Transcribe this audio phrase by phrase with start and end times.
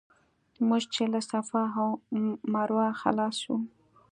[0.67, 1.87] موږ چې له صفا او
[2.53, 3.57] مروه خلاص شو.